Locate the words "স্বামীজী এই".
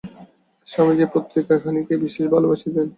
0.67-1.11